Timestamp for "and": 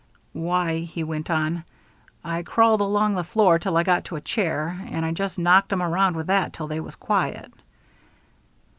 4.89-5.05